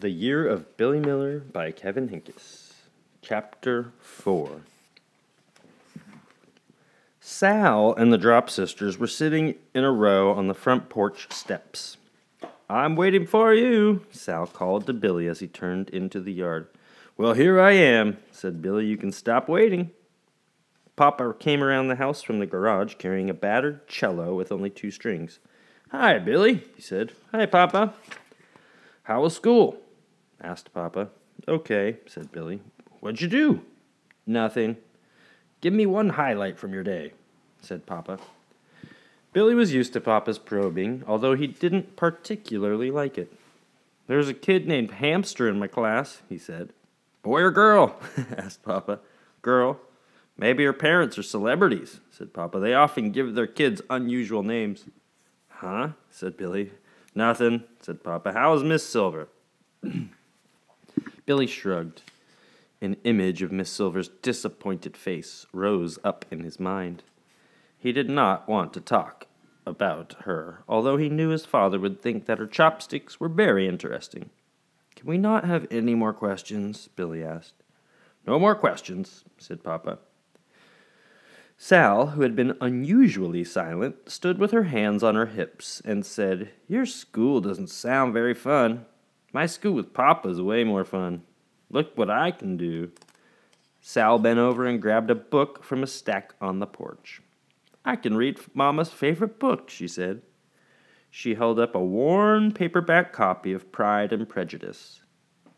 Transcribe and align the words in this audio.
The 0.00 0.10
Year 0.10 0.46
of 0.46 0.76
Billy 0.76 1.00
Miller 1.00 1.40
by 1.40 1.72
Kevin 1.72 2.08
Henkes. 2.08 2.74
Chapter 3.20 3.90
4 3.98 4.60
Sal 7.20 7.94
and 7.94 8.12
the 8.12 8.16
Drop 8.16 8.48
Sisters 8.48 8.96
were 8.96 9.08
sitting 9.08 9.56
in 9.74 9.82
a 9.82 9.90
row 9.90 10.30
on 10.30 10.46
the 10.46 10.54
front 10.54 10.88
porch 10.88 11.32
steps. 11.32 11.96
I'm 12.70 12.94
waiting 12.94 13.26
for 13.26 13.52
you, 13.52 14.06
Sal 14.12 14.46
called 14.46 14.86
to 14.86 14.92
Billy 14.92 15.26
as 15.26 15.40
he 15.40 15.48
turned 15.48 15.90
into 15.90 16.20
the 16.20 16.32
yard. 16.32 16.68
Well, 17.16 17.32
here 17.32 17.60
I 17.60 17.72
am, 17.72 18.18
said 18.30 18.62
Billy. 18.62 18.86
You 18.86 18.96
can 18.96 19.10
stop 19.10 19.48
waiting. 19.48 19.90
Papa 20.94 21.34
came 21.40 21.60
around 21.60 21.88
the 21.88 21.96
house 21.96 22.22
from 22.22 22.38
the 22.38 22.46
garage 22.46 22.94
carrying 23.00 23.28
a 23.28 23.34
battered 23.34 23.88
cello 23.88 24.36
with 24.36 24.52
only 24.52 24.70
two 24.70 24.92
strings. 24.92 25.40
Hi, 25.90 26.20
Billy, 26.20 26.62
he 26.76 26.82
said. 26.82 27.14
Hi, 27.32 27.46
Papa. 27.46 27.94
How 29.02 29.22
was 29.22 29.34
school? 29.34 29.82
Asked 30.40 30.72
Papa. 30.72 31.08
Okay, 31.46 31.98
said 32.06 32.32
Billy. 32.32 32.60
What'd 33.00 33.20
you 33.20 33.28
do? 33.28 33.62
Nothing. 34.26 34.76
Give 35.60 35.72
me 35.72 35.86
one 35.86 36.10
highlight 36.10 36.58
from 36.58 36.72
your 36.72 36.82
day, 36.82 37.12
said 37.60 37.86
Papa. 37.86 38.18
Billy 39.32 39.54
was 39.54 39.72
used 39.72 39.92
to 39.92 40.00
Papa's 40.00 40.38
probing, 40.38 41.02
although 41.06 41.34
he 41.34 41.46
didn't 41.46 41.96
particularly 41.96 42.90
like 42.90 43.18
it. 43.18 43.32
There's 44.06 44.28
a 44.28 44.34
kid 44.34 44.66
named 44.66 44.92
Hamster 44.92 45.48
in 45.48 45.58
my 45.58 45.66
class, 45.66 46.22
he 46.28 46.38
said. 46.38 46.70
Boy 47.22 47.42
or 47.42 47.50
girl? 47.50 48.00
asked 48.36 48.62
Papa. 48.62 49.00
Girl. 49.42 49.78
Maybe 50.36 50.64
her 50.64 50.72
parents 50.72 51.18
are 51.18 51.22
celebrities, 51.22 52.00
said 52.10 52.32
Papa. 52.32 52.58
They 52.58 52.74
often 52.74 53.10
give 53.10 53.34
their 53.34 53.46
kids 53.46 53.82
unusual 53.90 54.42
names. 54.42 54.84
Huh? 55.48 55.90
said 56.10 56.36
Billy. 56.36 56.72
Nothing, 57.14 57.64
said 57.82 58.02
Papa. 58.02 58.32
How 58.32 58.54
is 58.54 58.62
Miss 58.62 58.88
Silver? 58.88 59.28
Billy 61.28 61.46
shrugged. 61.46 62.00
An 62.80 62.96
image 63.04 63.42
of 63.42 63.52
Miss 63.52 63.68
Silver's 63.68 64.08
disappointed 64.08 64.96
face 64.96 65.44
rose 65.52 65.98
up 66.02 66.24
in 66.30 66.42
his 66.42 66.58
mind. 66.58 67.02
He 67.76 67.92
did 67.92 68.08
not 68.08 68.48
want 68.48 68.72
to 68.72 68.80
talk 68.80 69.26
about 69.66 70.14
her, 70.20 70.64
although 70.66 70.96
he 70.96 71.10
knew 71.10 71.28
his 71.28 71.44
father 71.44 71.78
would 71.78 72.00
think 72.00 72.24
that 72.24 72.38
her 72.38 72.46
chopsticks 72.46 73.20
were 73.20 73.28
very 73.28 73.68
interesting. 73.68 74.30
Can 74.96 75.06
we 75.06 75.18
not 75.18 75.44
have 75.44 75.66
any 75.70 75.94
more 75.94 76.14
questions? 76.14 76.88
Billy 76.96 77.22
asked. 77.22 77.62
No 78.26 78.38
more 78.38 78.54
questions, 78.54 79.24
said 79.36 79.62
Papa. 79.62 79.98
Sal, 81.58 82.06
who 82.06 82.22
had 82.22 82.36
been 82.36 82.56
unusually 82.58 83.44
silent, 83.44 84.10
stood 84.10 84.38
with 84.38 84.52
her 84.52 84.62
hands 84.62 85.02
on 85.02 85.14
her 85.14 85.26
hips 85.26 85.82
and 85.84 86.06
said, 86.06 86.52
Your 86.68 86.86
school 86.86 87.42
doesn't 87.42 87.68
sound 87.68 88.14
very 88.14 88.32
fun. 88.32 88.86
My 89.38 89.46
school 89.46 89.74
with 89.74 89.94
Papa 89.94 90.30
is 90.30 90.42
way 90.42 90.64
more 90.64 90.84
fun. 90.84 91.22
Look 91.70 91.96
what 91.96 92.10
I 92.10 92.32
can 92.32 92.56
do. 92.56 92.90
Sal 93.80 94.18
bent 94.18 94.40
over 94.40 94.66
and 94.66 94.82
grabbed 94.82 95.12
a 95.12 95.14
book 95.14 95.62
from 95.62 95.84
a 95.84 95.86
stack 95.86 96.34
on 96.40 96.58
the 96.58 96.66
porch. 96.66 97.22
I 97.84 97.94
can 97.94 98.16
read 98.16 98.40
Mama's 98.52 98.88
favorite 98.90 99.38
book, 99.38 99.70
she 99.70 99.86
said. 99.86 100.22
She 101.08 101.36
held 101.36 101.60
up 101.60 101.76
a 101.76 101.84
worn 101.84 102.50
paperback 102.50 103.12
copy 103.12 103.52
of 103.52 103.70
Pride 103.70 104.12
and 104.12 104.28
Prejudice. 104.28 105.02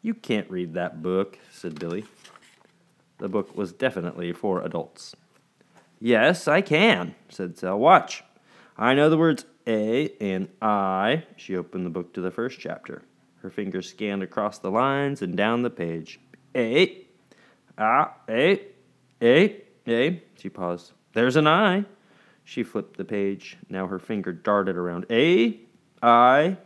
You 0.03 0.12
can't 0.12 0.50
read 0.50 0.75
that 0.75 1.00
book, 1.00 1.39
said 1.50 1.81
Billy. 1.81 2.05
The 3.17 3.31
book 3.31 3.56
was 3.56 3.72
definitely 3.72 4.34
for 4.34 4.61
adults. 4.61 5.17
Yes, 5.98 6.47
I 6.47 6.61
can, 6.61 7.15
said 7.31 7.56
Sal. 7.56 7.78
Watch. 7.78 8.25
I 8.77 8.92
know 8.92 9.09
the 9.09 9.17
words 9.17 9.47
A 9.67 10.11
and 10.20 10.50
I. 10.61 11.25
She 11.34 11.56
opened 11.56 11.87
the 11.87 11.91
book 11.91 12.12
to 12.12 12.20
the 12.20 12.31
first 12.31 12.61
chapter. 12.61 13.05
Her 13.42 13.50
fingers 13.50 13.88
scanned 13.88 14.22
across 14.22 14.58
the 14.58 14.70
lines 14.70 15.22
and 15.22 15.36
down 15.36 15.62
the 15.62 15.70
page. 15.70 16.20
A, 16.55 17.06
ah, 17.78 18.14
A, 18.28 18.60
A, 19.22 19.62
A. 19.88 20.22
She 20.37 20.48
paused. 20.48 20.92
There's 21.15 21.37
an 21.37 21.47
I. 21.47 21.84
She 22.44 22.62
flipped 22.62 22.97
the 22.97 23.04
page. 23.04 23.56
Now 23.69 23.87
her 23.87 23.98
finger 23.98 24.32
darted 24.32 24.76
around. 24.76 25.06
A, 25.10 25.59
I, 26.03 26.59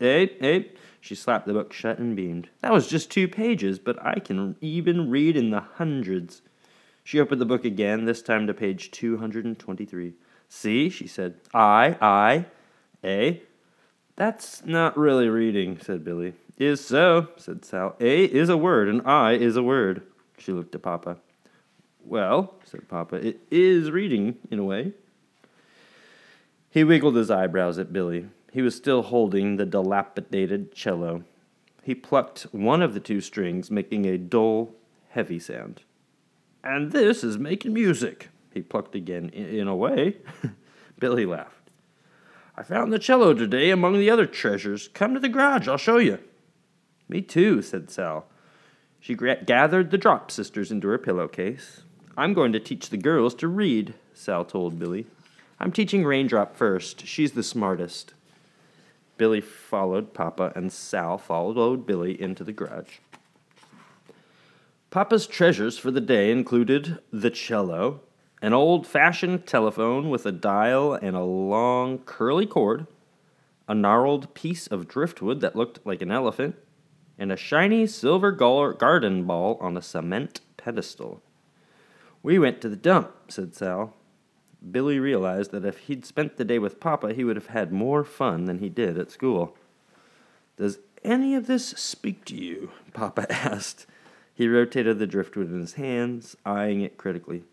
A, 0.00 0.44
A. 0.44 0.70
She 1.00 1.14
slapped 1.14 1.46
the 1.46 1.52
book 1.52 1.72
shut 1.72 1.98
and 1.98 2.14
beamed. 2.14 2.50
That 2.60 2.72
was 2.72 2.86
just 2.86 3.10
two 3.10 3.28
pages, 3.28 3.78
but 3.78 4.04
I 4.04 4.18
can 4.20 4.56
even 4.60 5.10
read 5.10 5.36
in 5.36 5.50
the 5.50 5.60
hundreds. 5.60 6.42
She 7.02 7.18
opened 7.18 7.40
the 7.40 7.46
book 7.46 7.64
again, 7.64 8.04
this 8.04 8.20
time 8.20 8.46
to 8.46 8.54
page 8.54 8.90
223. 8.90 10.12
See, 10.48 10.88
she 10.88 11.06
said. 11.06 11.36
I, 11.54 11.96
I, 12.00 12.46
A. 13.02 13.42
That's 14.18 14.64
not 14.64 14.98
really 14.98 15.28
reading, 15.28 15.78
said 15.80 16.04
Billy. 16.04 16.32
Is 16.58 16.84
so, 16.84 17.28
said 17.36 17.64
Sal. 17.64 17.94
A 18.00 18.24
is 18.24 18.48
a 18.48 18.56
word, 18.56 18.88
and 18.88 19.00
I 19.06 19.34
is 19.34 19.56
a 19.56 19.62
word. 19.62 20.02
She 20.38 20.50
looked 20.50 20.74
at 20.74 20.82
Papa. 20.82 21.18
Well, 22.04 22.54
said 22.64 22.88
Papa, 22.88 23.14
it 23.14 23.38
is 23.48 23.92
reading, 23.92 24.38
in 24.50 24.58
a 24.58 24.64
way. 24.64 24.92
He 26.68 26.82
wiggled 26.82 27.14
his 27.14 27.30
eyebrows 27.30 27.78
at 27.78 27.92
Billy. 27.92 28.26
He 28.52 28.60
was 28.60 28.74
still 28.74 29.02
holding 29.02 29.54
the 29.54 29.64
dilapidated 29.64 30.74
cello. 30.74 31.22
He 31.84 31.94
plucked 31.94 32.42
one 32.50 32.82
of 32.82 32.94
the 32.94 33.00
two 33.00 33.20
strings, 33.20 33.70
making 33.70 34.04
a 34.04 34.18
dull, 34.18 34.74
heavy 35.10 35.38
sound. 35.38 35.82
And 36.64 36.90
this 36.90 37.22
is 37.22 37.38
making 37.38 37.72
music, 37.72 38.30
he 38.52 38.62
plucked 38.62 38.96
again, 38.96 39.28
in 39.28 39.68
a 39.68 39.76
way. 39.76 40.16
Billy 40.98 41.24
laughed. 41.24 41.57
I 42.58 42.64
found 42.64 42.92
the 42.92 42.98
cello 42.98 43.34
today 43.34 43.70
among 43.70 44.00
the 44.00 44.10
other 44.10 44.26
treasures. 44.26 44.88
Come 44.88 45.14
to 45.14 45.20
the 45.20 45.28
garage, 45.28 45.68
I'll 45.68 45.76
show 45.76 45.98
you. 45.98 46.18
Me 47.08 47.22
too, 47.22 47.62
said 47.62 47.88
Sal. 47.88 48.26
She 48.98 49.14
gathered 49.14 49.92
the 49.92 49.96
drop 49.96 50.32
sisters 50.32 50.72
into 50.72 50.88
her 50.88 50.98
pillowcase. 50.98 51.82
I'm 52.16 52.34
going 52.34 52.52
to 52.52 52.58
teach 52.58 52.90
the 52.90 52.96
girls 52.96 53.36
to 53.36 53.46
read, 53.46 53.94
Sal 54.12 54.44
told 54.44 54.76
Billy. 54.76 55.06
I'm 55.60 55.70
teaching 55.70 56.04
Raindrop 56.04 56.56
first. 56.56 57.06
She's 57.06 57.30
the 57.30 57.44
smartest. 57.44 58.14
Billy 59.18 59.40
followed 59.40 60.12
Papa, 60.12 60.52
and 60.56 60.72
Sal 60.72 61.16
followed 61.16 61.86
Billy 61.86 62.20
into 62.20 62.42
the 62.42 62.52
garage. 62.52 62.98
Papa's 64.90 65.28
treasures 65.28 65.78
for 65.78 65.92
the 65.92 66.00
day 66.00 66.32
included 66.32 66.98
the 67.12 67.30
cello, 67.30 68.00
an 68.40 68.52
old 68.52 68.86
fashioned 68.86 69.46
telephone 69.46 70.10
with 70.10 70.24
a 70.24 70.32
dial 70.32 70.94
and 70.94 71.16
a 71.16 71.22
long 71.24 71.98
curly 71.98 72.46
cord, 72.46 72.86
a 73.66 73.74
gnarled 73.74 74.32
piece 74.34 74.66
of 74.66 74.88
driftwood 74.88 75.40
that 75.40 75.56
looked 75.56 75.84
like 75.84 76.02
an 76.02 76.10
elephant, 76.10 76.56
and 77.18 77.32
a 77.32 77.36
shiny 77.36 77.86
silver 77.86 78.30
garden 78.30 79.24
ball 79.24 79.58
on 79.60 79.76
a 79.76 79.82
cement 79.82 80.40
pedestal. 80.56 81.20
We 82.22 82.38
went 82.38 82.60
to 82.60 82.68
the 82.68 82.76
dump, 82.76 83.12
said 83.28 83.54
Sal. 83.54 83.94
Billy 84.70 84.98
realized 84.98 85.50
that 85.52 85.64
if 85.64 85.78
he'd 85.78 86.04
spent 86.04 86.36
the 86.36 86.44
day 86.44 86.58
with 86.58 86.80
Papa, 86.80 87.14
he 87.14 87.24
would 87.24 87.36
have 87.36 87.48
had 87.48 87.72
more 87.72 88.04
fun 88.04 88.44
than 88.44 88.58
he 88.58 88.68
did 88.68 88.98
at 88.98 89.10
school. 89.10 89.56
Does 90.56 90.78
any 91.04 91.34
of 91.34 91.46
this 91.46 91.68
speak 91.68 92.24
to 92.26 92.36
you? 92.36 92.70
Papa 92.92 93.26
asked. 93.32 93.86
He 94.34 94.48
rotated 94.48 94.98
the 94.98 95.06
driftwood 95.06 95.50
in 95.50 95.60
his 95.60 95.74
hands, 95.74 96.36
eyeing 96.44 96.80
it 96.80 96.96
critically. 96.96 97.44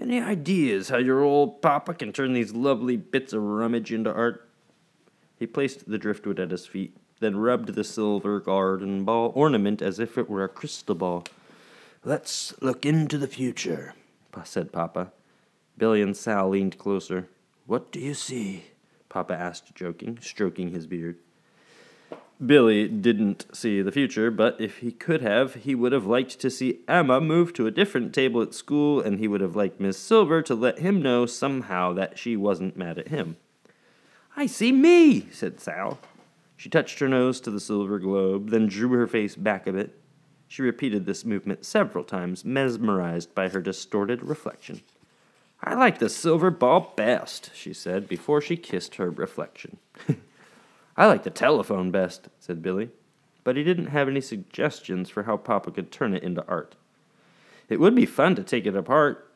Any 0.00 0.20
ideas 0.20 0.88
how 0.88 0.98
your 0.98 1.22
old 1.22 1.62
papa 1.62 1.94
can 1.94 2.12
turn 2.12 2.32
these 2.32 2.52
lovely 2.52 2.96
bits 2.96 3.32
of 3.32 3.42
rummage 3.42 3.92
into 3.92 4.12
art? 4.12 4.48
He 5.38 5.46
placed 5.46 5.88
the 5.88 5.98
driftwood 5.98 6.40
at 6.40 6.50
his 6.50 6.66
feet, 6.66 6.96
then 7.20 7.36
rubbed 7.36 7.74
the 7.74 7.84
silver 7.84 8.40
garden 8.40 9.04
ball 9.04 9.32
ornament 9.34 9.80
as 9.80 9.98
if 9.98 10.18
it 10.18 10.28
were 10.28 10.44
a 10.44 10.48
crystal 10.48 10.94
ball. 10.94 11.24
Let's 12.04 12.54
look 12.60 12.84
into 12.84 13.18
the 13.18 13.28
future, 13.28 13.94
said 14.44 14.72
Papa. 14.72 15.12
Billy 15.78 16.02
and 16.02 16.16
Sal 16.16 16.50
leaned 16.50 16.78
closer. 16.78 17.28
What 17.66 17.90
do 17.90 17.98
you 17.98 18.14
see? 18.14 18.64
Papa 19.08 19.34
asked, 19.34 19.74
joking, 19.74 20.18
stroking 20.20 20.70
his 20.70 20.86
beard. 20.86 21.18
Billy 22.44 22.88
didn't 22.88 23.46
see 23.54 23.80
the 23.80 23.92
future, 23.92 24.30
but 24.30 24.60
if 24.60 24.78
he 24.78 24.90
could 24.90 25.22
have, 25.22 25.54
he 25.54 25.74
would 25.74 25.92
have 25.92 26.06
liked 26.06 26.40
to 26.40 26.50
see 26.50 26.80
Emma 26.88 27.20
move 27.20 27.52
to 27.52 27.66
a 27.66 27.70
different 27.70 28.12
table 28.12 28.42
at 28.42 28.54
school, 28.54 29.00
and 29.00 29.18
he 29.18 29.28
would 29.28 29.40
have 29.40 29.54
liked 29.54 29.80
Miss 29.80 29.98
Silver 29.98 30.42
to 30.42 30.54
let 30.54 30.80
him 30.80 31.00
know 31.00 31.26
somehow 31.26 31.92
that 31.92 32.18
she 32.18 32.36
wasn't 32.36 32.76
mad 32.76 32.98
at 32.98 33.08
him. 33.08 33.36
I 34.36 34.46
see 34.46 34.72
me, 34.72 35.28
said 35.30 35.60
Sal. 35.60 36.00
She 36.56 36.68
touched 36.68 36.98
her 36.98 37.08
nose 37.08 37.40
to 37.40 37.50
the 37.50 37.60
silver 37.60 37.98
globe, 37.98 38.50
then 38.50 38.66
drew 38.66 38.88
her 38.90 39.06
face 39.06 39.36
back 39.36 39.66
a 39.66 39.72
bit. 39.72 40.00
She 40.48 40.62
repeated 40.62 41.06
this 41.06 41.24
movement 41.24 41.64
several 41.64 42.04
times, 42.04 42.44
mesmerized 42.44 43.34
by 43.34 43.48
her 43.48 43.60
distorted 43.60 44.22
reflection. 44.22 44.82
I 45.62 45.74
like 45.74 45.98
the 45.98 46.08
silver 46.08 46.50
ball 46.50 46.92
best, 46.96 47.50
she 47.54 47.72
said 47.72 48.08
before 48.08 48.40
she 48.40 48.56
kissed 48.56 48.96
her 48.96 49.10
reflection. 49.10 49.78
I 50.96 51.06
like 51.06 51.24
the 51.24 51.30
telephone 51.30 51.90
best, 51.90 52.28
said 52.38 52.62
Billy, 52.62 52.90
but 53.42 53.56
he 53.56 53.64
didn't 53.64 53.86
have 53.86 54.08
any 54.08 54.20
suggestions 54.20 55.10
for 55.10 55.24
how 55.24 55.36
Papa 55.36 55.70
could 55.70 55.90
turn 55.90 56.14
it 56.14 56.22
into 56.22 56.46
art. 56.46 56.76
It 57.68 57.80
would 57.80 57.94
be 57.94 58.06
fun 58.06 58.34
to 58.36 58.44
take 58.44 58.66
it 58.66 58.76
apart. 58.76 59.30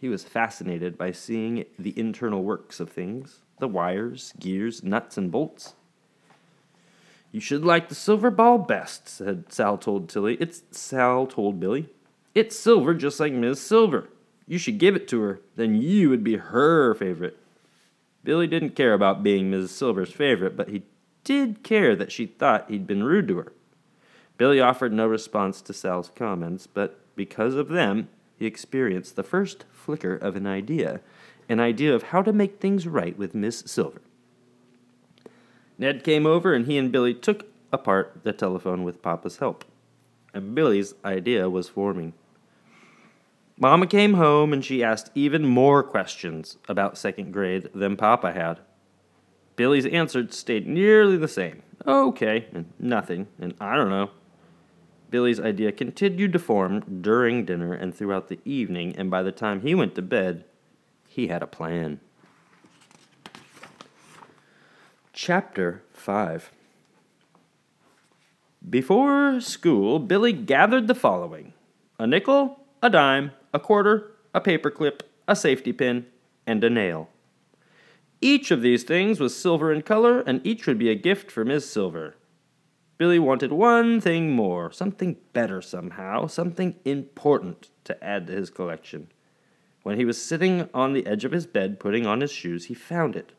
He 0.00 0.08
was 0.08 0.24
fascinated 0.24 0.96
by 0.96 1.12
seeing 1.12 1.64
the 1.78 1.98
internal 1.98 2.42
works 2.42 2.80
of 2.80 2.90
things 2.90 3.40
the 3.58 3.68
wires, 3.68 4.34
gears, 4.38 4.82
nuts, 4.82 5.16
and 5.16 5.30
bolts. 5.30 5.74
You 7.32 7.40
should 7.40 7.64
like 7.64 7.88
the 7.88 7.94
silver 7.94 8.30
ball 8.30 8.58
best, 8.58 9.08
said 9.08 9.50
Sal 9.52 9.78
told 9.78 10.08
Tilly. 10.08 10.36
It's 10.40 10.62
Sal 10.70 11.26
told 11.26 11.58
Billy. 11.58 11.88
It's 12.34 12.58
silver 12.58 12.92
just 12.92 13.18
like 13.18 13.32
Miss 13.32 13.60
Silver. 13.60 14.08
You 14.46 14.58
should 14.58 14.78
give 14.78 14.94
it 14.94 15.08
to 15.08 15.20
her, 15.22 15.40
then 15.56 15.74
you 15.74 16.10
would 16.10 16.22
be 16.22 16.36
her 16.36 16.94
favorite. 16.94 17.38
Billy 18.26 18.48
didn't 18.48 18.74
care 18.74 18.92
about 18.92 19.22
being 19.22 19.50
Mrs. 19.52 19.68
Silver's 19.68 20.12
favorite, 20.12 20.56
but 20.56 20.68
he 20.68 20.82
did 21.22 21.62
care 21.62 21.94
that 21.94 22.10
she 22.10 22.26
thought 22.26 22.68
he'd 22.68 22.86
been 22.86 23.04
rude 23.04 23.28
to 23.28 23.36
her. 23.38 23.52
Billy 24.36 24.60
offered 24.60 24.92
no 24.92 25.06
response 25.06 25.62
to 25.62 25.72
Sal's 25.72 26.10
comments, 26.14 26.66
but 26.66 26.98
because 27.14 27.54
of 27.54 27.68
them, 27.68 28.08
he 28.36 28.44
experienced 28.44 29.14
the 29.14 29.22
first 29.22 29.64
flicker 29.70 30.14
of 30.14 30.36
an 30.36 30.46
idea 30.46 31.00
an 31.48 31.60
idea 31.60 31.94
of 31.94 32.02
how 32.02 32.22
to 32.22 32.32
make 32.32 32.58
things 32.58 32.88
right 32.88 33.16
with 33.16 33.32
Miss 33.32 33.60
Silver. 33.60 34.02
Ned 35.78 36.02
came 36.02 36.26
over 36.26 36.52
and 36.52 36.66
he 36.66 36.76
and 36.76 36.90
Billy 36.90 37.14
took 37.14 37.46
apart 37.72 38.22
the 38.24 38.32
telephone 38.32 38.82
with 38.82 39.00
Papa's 39.00 39.36
help. 39.36 39.64
And 40.34 40.56
Billy's 40.56 40.94
idea 41.04 41.48
was 41.48 41.68
forming. 41.68 42.14
Mama 43.58 43.86
came 43.86 44.14
home 44.14 44.52
and 44.52 44.64
she 44.64 44.84
asked 44.84 45.10
even 45.14 45.46
more 45.46 45.82
questions 45.82 46.58
about 46.68 46.98
second 46.98 47.32
grade 47.32 47.70
than 47.74 47.96
Papa 47.96 48.32
had. 48.32 48.60
Billy's 49.56 49.86
answer 49.86 50.30
stayed 50.30 50.66
nearly 50.66 51.16
the 51.16 51.28
same. 51.28 51.62
Okay, 51.86 52.46
and 52.52 52.70
nothing, 52.78 53.28
and 53.38 53.54
I 53.58 53.76
don't 53.76 53.88
know. 53.88 54.10
Billy's 55.08 55.40
idea 55.40 55.72
continued 55.72 56.32
to 56.34 56.38
form 56.38 57.00
during 57.00 57.44
dinner 57.46 57.72
and 57.72 57.94
throughout 57.94 58.28
the 58.28 58.40
evening, 58.44 58.94
and 58.96 59.10
by 59.10 59.22
the 59.22 59.32
time 59.32 59.62
he 59.62 59.74
went 59.74 59.94
to 59.94 60.02
bed, 60.02 60.44
he 61.08 61.28
had 61.28 61.42
a 61.42 61.46
plan. 61.46 62.00
Chapter 65.14 65.82
5 65.94 66.50
Before 68.68 69.40
school, 69.40 69.98
Billy 69.98 70.34
gathered 70.34 70.88
the 70.88 70.94
following 70.94 71.54
a 71.98 72.06
nickel, 72.06 72.60
a 72.82 72.90
dime, 72.90 73.30
a 73.56 73.58
quarter, 73.58 74.12
a 74.34 74.40
paperclip, 74.40 75.00
a 75.26 75.34
safety 75.34 75.72
pin, 75.72 76.04
and 76.46 76.62
a 76.62 76.68
nail. 76.68 77.08
Each 78.20 78.50
of 78.50 78.60
these 78.60 78.84
things 78.84 79.18
was 79.18 79.34
silver 79.34 79.72
in 79.72 79.80
color, 79.80 80.20
and 80.20 80.46
each 80.46 80.66
would 80.66 80.78
be 80.78 80.90
a 80.90 80.94
gift 80.94 81.30
for 81.30 81.42
Miss 81.42 81.68
Silver. 81.68 82.16
Billy 82.98 83.18
wanted 83.18 83.52
one 83.52 83.98
thing 83.98 84.32
more, 84.32 84.70
something 84.70 85.16
better 85.32 85.62
somehow, 85.62 86.26
something 86.26 86.74
important 86.84 87.70
to 87.84 88.04
add 88.04 88.26
to 88.26 88.34
his 88.34 88.50
collection. 88.50 89.08
When 89.82 89.96
he 89.96 90.04
was 90.04 90.20
sitting 90.20 90.68
on 90.74 90.92
the 90.92 91.06
edge 91.06 91.24
of 91.24 91.32
his 91.32 91.46
bed 91.46 91.80
putting 91.80 92.06
on 92.06 92.20
his 92.20 92.32
shoes, 92.32 92.66
he 92.66 92.74
found 92.74 93.16
it. 93.16 93.32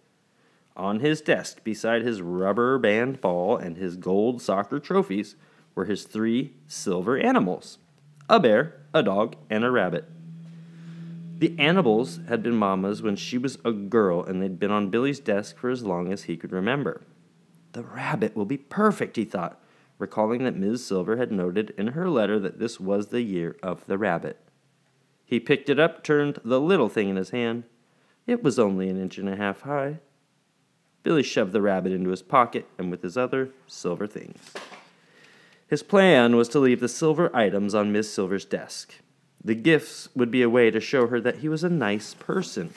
On 0.76 1.00
his 1.00 1.22
desk, 1.22 1.64
beside 1.64 2.02
his 2.02 2.24
rubber 2.24 2.80
band 2.80 3.22
ball 3.22 3.56
and 3.56 3.78
his 3.78 3.98
gold 3.98 4.42
soccer 4.42 4.80
trophies, 4.80 5.36
were 5.76 5.86
his 5.86 6.06
three 6.06 6.54
silver 6.66 7.20
animals 7.20 7.78
a 8.30 8.40
bear, 8.40 8.76
a 8.94 9.02
dog, 9.02 9.36
and 9.50 9.64
a 9.64 9.72
rabbit. 9.72 10.06
The 11.40 11.56
animals 11.60 12.20
had 12.28 12.42
been 12.42 12.56
Mama's 12.56 13.02
when 13.02 13.16
she 13.16 13.38
was 13.38 13.58
a 13.64 13.72
girl, 13.72 14.24
and 14.24 14.42
they'd 14.42 14.60
been 14.60 14.72
on 14.72 14.90
Billy's 14.90 15.20
desk 15.20 15.58
for 15.58 15.70
as 15.70 15.84
long 15.84 16.12
as 16.12 16.24
he 16.24 16.36
could 16.36 16.52
remember. 16.52 17.04
The 17.74 17.84
rabbit 17.84 18.36
will 18.36 18.46
be 18.46 18.58
perfect, 18.58 19.18
he 19.18 19.24
thought, 19.24 19.62
recalling 20.00 20.44
that 20.44 20.56
Ms. 20.56 20.86
Silver 20.86 21.18
had 21.18 21.32
noted 21.32 21.74
in 21.78 21.88
her 21.88 22.10
letter 22.10 22.40
that 22.40 22.60
this 22.60 22.80
was 22.80 23.08
the 23.08 23.22
year 23.22 23.56
of 23.62 23.86
the 23.86 23.98
rabbit. 23.98 24.40
He 25.26 25.40
picked 25.40 25.70
it 25.70 25.80
up, 25.80 26.04
turned 26.04 26.40
the 26.44 26.60
little 26.60 26.90
thing 26.90 27.10
in 27.10 27.18
his 27.18 27.30
hand. 27.30 27.66
It 28.26 28.44
was 28.44 28.58
only 28.58 28.90
an 28.90 29.00
inch 29.00 29.18
and 29.18 29.30
a 29.30 29.36
half 29.36 29.62
high. 29.62 30.00
Billy 31.04 31.24
shoved 31.24 31.54
the 31.54 31.62
rabbit 31.62 31.92
into 31.92 32.10
his 32.10 32.22
pocket 32.22 32.66
and 32.78 32.90
with 32.90 33.04
his 33.04 33.16
other 33.16 33.52
silver 33.68 34.08
things. 34.08 34.54
His 35.68 35.84
plan 35.84 36.36
was 36.36 36.48
to 36.50 36.60
leave 36.60 36.80
the 36.80 36.88
silver 36.88 37.36
items 37.36 37.76
on 37.76 37.92
Miss 37.92 38.12
Silver's 38.12 38.46
desk. 38.46 38.96
The 39.44 39.56
gifts 39.56 40.10
would 40.16 40.32
be 40.32 40.42
a 40.42 40.50
way 40.50 40.72
to 40.72 40.80
show 40.80 41.08
her 41.08 41.20
that 41.22 41.38
he 41.38 41.50
was 41.50 41.64
a 41.64 41.70
nice 41.70 42.14
person. 42.14 42.74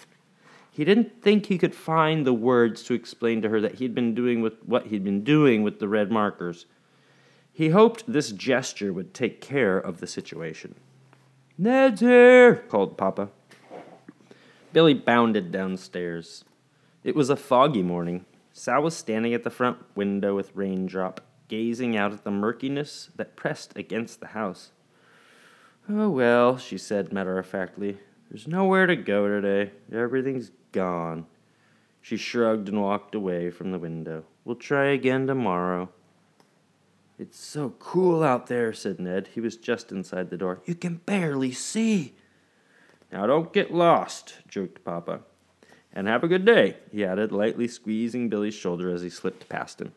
He 0.72 0.84
didn't 0.84 1.22
think 1.22 1.46
he 1.46 1.58
could 1.58 1.74
find 1.74 2.26
the 2.26 2.32
words 2.32 2.82
to 2.84 2.94
explain 2.94 3.42
to 3.42 3.48
her 3.48 3.60
that 3.60 3.76
he'd 3.76 3.94
been 3.94 4.14
doing 4.14 4.40
with 4.40 4.54
what 4.64 4.86
he'd 4.86 5.04
been 5.04 5.24
doing 5.24 5.62
with 5.62 5.78
the 5.78 5.88
red 5.88 6.10
markers. 6.10 6.66
He 7.52 7.70
hoped 7.70 8.04
this 8.06 8.30
gesture 8.30 8.92
would 8.92 9.12
take 9.12 9.40
care 9.40 9.78
of 9.78 10.00
the 10.00 10.06
situation. 10.06 10.74
Ned's 11.58 12.00
here, 12.00 12.56
called 12.56 12.96
Papa. 12.96 13.28
Billy 14.72 14.94
bounded 14.94 15.50
downstairs. 15.52 16.44
It 17.02 17.16
was 17.16 17.30
a 17.30 17.36
foggy 17.36 17.82
morning. 17.82 18.24
Sal 18.52 18.82
was 18.82 18.96
standing 18.96 19.34
at 19.34 19.42
the 19.42 19.50
front 19.50 19.78
window 19.96 20.34
with 20.34 20.54
Raindrop, 20.54 21.20
gazing 21.50 21.96
out 21.96 22.12
at 22.12 22.22
the 22.22 22.30
murkiness 22.30 23.10
that 23.16 23.34
pressed 23.34 23.76
against 23.76 24.20
the 24.20 24.28
house. 24.28 24.70
Oh, 25.88 26.08
well, 26.08 26.56
she 26.56 26.78
said 26.78 27.12
matter 27.12 27.36
of 27.38 27.46
factly. 27.46 27.98
There's 28.30 28.46
nowhere 28.46 28.86
to 28.86 28.94
go 28.94 29.26
today. 29.26 29.72
Everything's 29.92 30.52
gone. 30.70 31.26
She 32.00 32.16
shrugged 32.16 32.68
and 32.68 32.80
walked 32.80 33.16
away 33.16 33.50
from 33.50 33.72
the 33.72 33.78
window. 33.80 34.24
We'll 34.44 34.54
try 34.54 34.86
again 34.90 35.26
tomorrow. 35.26 35.90
It's 37.18 37.38
so 37.38 37.74
cool 37.80 38.22
out 38.22 38.46
there, 38.46 38.72
said 38.72 39.00
Ned. 39.00 39.30
He 39.34 39.40
was 39.40 39.56
just 39.56 39.90
inside 39.90 40.30
the 40.30 40.36
door. 40.36 40.62
You 40.64 40.76
can 40.76 41.00
barely 41.04 41.50
see. 41.50 42.14
Now 43.10 43.26
don't 43.26 43.52
get 43.52 43.74
lost, 43.74 44.36
joked 44.46 44.84
Papa. 44.84 45.22
And 45.92 46.06
have 46.06 46.22
a 46.22 46.28
good 46.28 46.44
day, 46.44 46.76
he 46.92 47.04
added, 47.04 47.32
lightly 47.32 47.66
squeezing 47.66 48.28
Billy's 48.28 48.54
shoulder 48.54 48.94
as 48.94 49.02
he 49.02 49.10
slipped 49.10 49.48
past 49.48 49.80
him. 49.80 49.92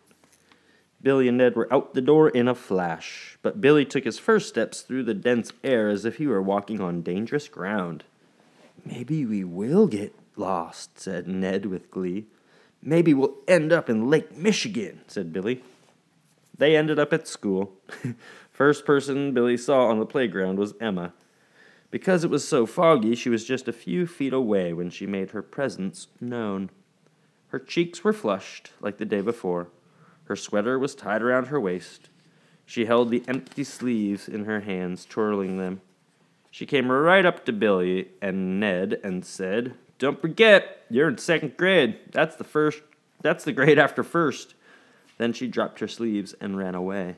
Billy 1.04 1.28
and 1.28 1.38
Ned 1.38 1.56
were 1.56 1.72
out 1.72 1.94
the 1.94 2.02
door 2.02 2.30
in 2.30 2.48
a 2.48 2.56
flash, 2.56 3.38
but 3.42 3.60
Billy 3.60 3.84
took 3.84 4.06
his 4.06 4.18
first 4.18 4.48
steps 4.48 4.82
through 4.82 5.04
the 5.04 5.14
dense 5.14 5.52
air 5.62 5.90
as 5.90 6.06
if 6.06 6.16
he 6.16 6.26
were 6.26 6.42
walking 6.42 6.80
on 6.80 7.02
dangerous 7.02 7.50
ground. 7.50 8.06
Maybe 8.86 9.26
we 9.26 9.44
will 9.44 9.88
get 9.88 10.16
lost, 10.38 10.98
said 11.00 11.28
Ned 11.28 11.66
with 11.66 11.92
glee. 11.92 12.26
Maybe 12.82 13.14
we'll 13.14 13.36
end 13.48 13.74
up 13.74 13.90
in 13.90 14.10
Lake 14.10 14.36
Michigan, 14.36 15.02
said 15.08 15.34
Billy. 15.34 15.62
They 16.58 16.76
ended 16.76 17.00
up 17.00 17.12
at 17.12 17.28
school. 17.28 17.74
First 18.52 18.86
person 18.86 19.34
Billy 19.34 19.58
saw 19.58 19.88
on 19.88 20.00
the 20.00 20.06
playground 20.06 20.58
was 20.58 20.74
Emma. 20.80 21.14
Because 21.92 22.24
it 22.24 22.30
was 22.30 22.48
so 22.48 22.66
foggy, 22.66 23.14
she 23.16 23.30
was 23.30 23.46
just 23.46 23.68
a 23.68 23.74
few 23.74 24.08
feet 24.08 24.34
away 24.34 24.74
when 24.74 24.90
she 24.90 25.06
made 25.06 25.32
her 25.32 25.42
presence 25.42 26.08
known. 26.22 26.70
Her 27.50 27.60
cheeks 27.60 28.04
were 28.04 28.14
flushed, 28.14 28.72
like 28.82 28.98
the 28.98 29.06
day 29.06 29.22
before. 29.22 29.68
Her 30.26 30.36
sweater 30.36 30.80
was 30.80 30.96
tied 30.96 31.22
around 31.22 31.48
her 31.48 31.60
waist. 31.60 32.10
She 32.66 32.86
held 32.86 33.10
the 33.10 33.24
empty 33.28 33.64
sleeves 33.64 34.28
in 34.28 34.46
her 34.46 34.62
hands, 34.62 35.06
twirling 35.06 35.58
them. 35.58 35.82
She 36.50 36.66
came 36.66 36.92
right 36.92 37.26
up 37.26 37.46
to 37.46 37.54
Billy 37.54 38.10
and 38.22 38.60
Ned 38.60 39.00
and 39.04 39.26
said, 39.26 39.74
Don't 39.98 40.22
forget, 40.22 40.86
you're 40.90 41.10
in 41.10 41.18
second 41.18 41.58
grade. 41.58 41.98
That's 42.12 42.36
the 42.36 42.44
first 42.44 42.82
that's 43.24 43.46
the 43.46 43.54
grade 43.54 43.80
after 43.80 44.04
first. 44.04 44.54
Then 45.18 45.34
she 45.34 45.48
dropped 45.48 45.80
her 45.80 45.88
sleeves 45.88 46.36
and 46.40 46.58
ran 46.58 46.76
away. 46.76 47.16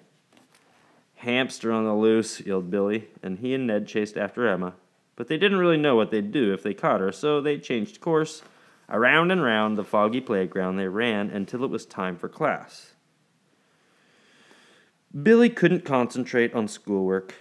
Hamster 1.15 1.71
on 1.71 1.85
the 1.85 1.95
loose, 1.95 2.39
yelled 2.39 2.69
Billy, 2.69 3.07
and 3.23 3.39
he 3.39 3.53
and 3.53 3.67
Ned 3.67 3.87
chased 3.87 4.15
after 4.15 4.47
Emma. 4.47 4.75
But 5.15 5.27
they 5.27 5.37
didn't 5.37 5.57
really 5.57 5.77
know 5.77 5.95
what 5.95 6.11
they'd 6.11 6.31
do 6.31 6.53
if 6.53 6.61
they 6.61 6.73
caught 6.73 7.01
her, 7.01 7.11
so 7.11 7.41
they 7.41 7.57
changed 7.57 7.99
course. 7.99 8.43
Around 8.87 9.31
and 9.31 9.41
round 9.41 9.77
the 9.77 9.83
foggy 9.83 10.21
playground 10.21 10.77
they 10.77 10.87
ran 10.87 11.31
until 11.31 11.63
it 11.63 11.71
was 11.71 11.85
time 11.85 12.17
for 12.17 12.29
class. 12.29 12.93
Billy 15.23 15.49
couldn't 15.49 15.85
concentrate 15.85 16.53
on 16.53 16.67
schoolwork. 16.67 17.35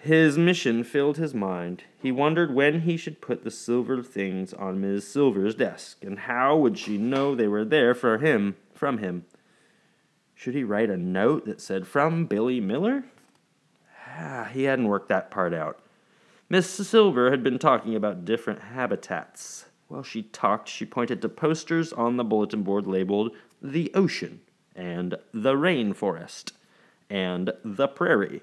His 0.00 0.38
mission 0.38 0.84
filled 0.84 1.16
his 1.16 1.34
mind. 1.34 1.82
He 2.00 2.12
wondered 2.12 2.54
when 2.54 2.82
he 2.82 2.96
should 2.96 3.20
put 3.20 3.42
the 3.42 3.50
silver 3.50 4.04
things 4.04 4.54
on 4.54 4.80
Miss 4.80 5.08
Silver's 5.08 5.56
desk, 5.56 6.04
and 6.04 6.20
how 6.20 6.56
would 6.56 6.78
she 6.78 6.98
know 6.98 7.34
they 7.34 7.48
were 7.48 7.64
there 7.64 7.92
for 7.92 8.18
him 8.18 8.54
from 8.72 8.98
him. 8.98 9.24
Should 10.34 10.54
he 10.54 10.62
write 10.62 10.90
a 10.90 10.96
note 10.96 11.44
that 11.46 11.60
said, 11.60 11.88
From 11.88 12.26
Billy 12.26 12.60
Miller? 12.60 13.04
Ah, 14.08 14.48
he 14.52 14.64
hadn't 14.64 14.88
worked 14.88 15.08
that 15.08 15.30
part 15.30 15.52
out. 15.52 15.80
Miss 16.48 16.68
Silver 16.68 17.30
had 17.30 17.42
been 17.42 17.58
talking 17.58 17.96
about 17.96 18.24
different 18.24 18.60
habitats. 18.60 19.66
While 19.88 20.04
she 20.04 20.22
talked, 20.22 20.68
she 20.68 20.84
pointed 20.84 21.20
to 21.22 21.28
posters 21.28 21.92
on 21.92 22.16
the 22.16 22.24
bulletin 22.24 22.62
board 22.62 22.86
labeled 22.86 23.32
The 23.60 23.90
Ocean 23.92 24.40
and 24.76 25.16
The 25.32 25.54
Rainforest 25.54 26.52
and 27.12 27.52
the 27.62 27.86
prairie. 27.86 28.40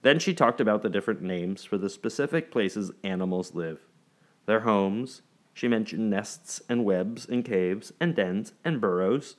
Then 0.00 0.18
she 0.18 0.32
talked 0.32 0.62
about 0.62 0.80
the 0.80 0.88
different 0.88 1.20
names 1.20 1.62
for 1.62 1.76
the 1.76 1.90
specific 1.90 2.50
places 2.50 2.90
animals 3.04 3.54
live, 3.54 3.80
their 4.46 4.60
homes. 4.60 5.20
She 5.52 5.68
mentioned 5.68 6.08
nests 6.08 6.62
and 6.70 6.86
webs 6.86 7.26
and 7.26 7.44
caves 7.44 7.92
and 8.00 8.16
dens 8.16 8.54
and 8.64 8.80
burrows. 8.80 9.36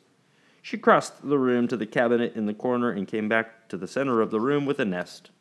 She 0.62 0.77
crossed 0.77 1.27
the 1.27 1.39
room 1.39 1.67
to 1.67 1.77
the 1.77 1.88
cabinet 1.88 2.36
in 2.36 2.46
the 2.46 2.53
corner 2.53 2.91
and 2.91 3.08
came 3.08 3.27
back 3.27 3.70
to 3.70 3.77
the 3.77 3.88
center 3.88 4.22
of 4.22 4.29
the 4.29 4.39
room 4.39 4.67
with 4.67 4.79
a 4.79 4.86
nest, 4.86 5.32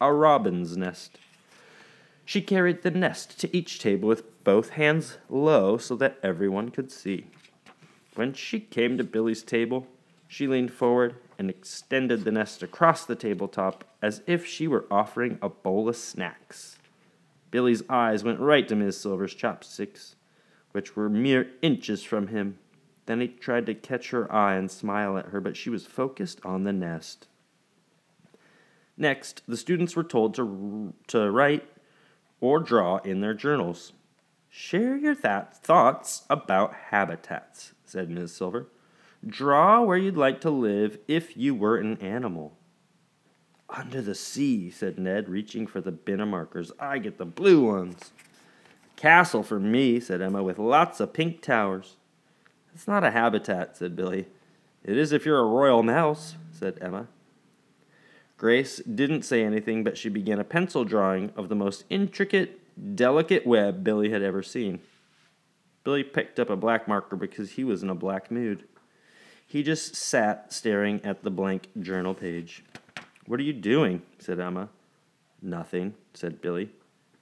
a 0.00 0.12
robin's 0.12 0.78
nest. 0.78 1.18
She 2.24 2.40
carried 2.40 2.82
the 2.82 2.90
nest 2.90 3.38
to 3.40 3.54
each 3.54 3.80
table 3.80 4.08
with 4.08 4.44
both 4.44 4.70
hands 4.70 5.18
low 5.28 5.76
so 5.76 5.94
that 5.96 6.18
everyone 6.22 6.70
could 6.70 6.90
see. 6.90 7.26
When 8.14 8.32
she 8.32 8.60
came 8.60 8.96
to 8.96 9.04
Billy's 9.04 9.42
table, 9.42 9.86
she 10.26 10.46
leaned 10.46 10.72
forward 10.72 11.16
and 11.38 11.50
extended 11.50 12.24
the 12.24 12.32
nest 12.32 12.62
across 12.62 13.04
the 13.04 13.14
tabletop 13.14 13.84
as 14.00 14.22
if 14.26 14.46
she 14.46 14.66
were 14.66 14.86
offering 14.90 15.38
a 15.42 15.48
bowl 15.48 15.88
of 15.88 15.96
snacks. 15.96 16.78
Billy's 17.50 17.82
eyes 17.88 18.24
went 18.24 18.40
right 18.40 18.66
to 18.68 18.76
Miss 18.76 19.00
Silver's 19.00 19.34
chopsticks, 19.34 20.16
which 20.72 20.96
were 20.96 21.08
mere 21.08 21.48
inches 21.62 22.02
from 22.02 22.28
him. 22.28 22.58
Then 23.06 23.20
he 23.20 23.28
tried 23.28 23.66
to 23.66 23.74
catch 23.74 24.10
her 24.10 24.30
eye 24.32 24.56
and 24.56 24.70
smile 24.70 25.16
at 25.16 25.26
her, 25.26 25.40
but 25.40 25.56
she 25.56 25.70
was 25.70 25.86
focused 25.86 26.40
on 26.44 26.64
the 26.64 26.72
nest. 26.72 27.28
Next, 28.96 29.42
the 29.46 29.56
students 29.56 29.94
were 29.94 30.04
told 30.04 30.34
to, 30.34 30.92
to 31.08 31.30
write 31.30 31.68
or 32.40 32.60
draw 32.60 32.96
in 32.98 33.20
their 33.20 33.34
journals. 33.34 33.92
Share 34.48 34.96
your 34.96 35.14
th- 35.14 35.44
thoughts 35.62 36.24
about 36.30 36.74
habitats, 36.90 37.72
said 37.84 38.10
Miss 38.10 38.32
Silver. 38.32 38.68
Draw 39.26 39.82
where 39.82 39.96
you'd 39.96 40.16
like 40.16 40.40
to 40.42 40.50
live 40.50 40.98
if 41.08 41.36
you 41.36 41.54
were 41.54 41.76
an 41.78 41.98
animal. 42.00 42.56
Under 43.68 44.00
the 44.00 44.14
sea, 44.14 44.70
said 44.70 44.98
Ned, 44.98 45.28
reaching 45.28 45.66
for 45.66 45.80
the 45.80 45.90
bin 45.90 46.26
markers. 46.28 46.70
I 46.78 46.98
get 46.98 47.18
the 47.18 47.26
blue 47.26 47.64
ones. 47.64 48.12
Castle 48.94 49.42
for 49.42 49.58
me, 49.58 49.98
said 49.98 50.22
Emma, 50.22 50.42
with 50.42 50.58
lots 50.58 51.00
of 51.00 51.12
pink 51.12 51.42
towers. 51.42 51.96
It's 52.74 52.86
not 52.86 53.04
a 53.04 53.10
habitat, 53.10 53.76
said 53.76 53.96
Billy. 53.96 54.26
It 54.84 54.96
is 54.96 55.12
if 55.12 55.26
you're 55.26 55.40
a 55.40 55.44
royal 55.44 55.82
mouse, 55.82 56.36
said 56.52 56.78
Emma. 56.80 57.08
Grace 58.38 58.78
didn't 58.78 59.22
say 59.22 59.42
anything, 59.42 59.82
but 59.82 59.98
she 59.98 60.08
began 60.08 60.38
a 60.38 60.44
pencil 60.44 60.84
drawing 60.84 61.32
of 61.36 61.48
the 61.48 61.54
most 61.54 61.84
intricate, 61.90 62.60
delicate 62.94 63.46
web 63.46 63.82
Billy 63.82 64.10
had 64.10 64.22
ever 64.22 64.42
seen. 64.42 64.80
Billy 65.84 66.04
picked 66.04 66.38
up 66.38 66.50
a 66.50 66.56
black 66.56 66.86
marker 66.86 67.16
because 67.16 67.52
he 67.52 67.64
was 67.64 67.82
in 67.82 67.90
a 67.90 67.94
black 67.94 68.30
mood. 68.30 68.64
He 69.46 69.62
just 69.62 69.94
sat 69.94 70.52
staring 70.52 71.00
at 71.04 71.22
the 71.22 71.30
blank 71.30 71.68
journal 71.80 72.14
page. 72.14 72.64
What 73.26 73.38
are 73.38 73.44
you 73.44 73.52
doing? 73.52 74.02
said 74.18 74.40
Emma. 74.40 74.68
Nothing, 75.40 75.94
said 76.14 76.40
Billy. 76.40 76.70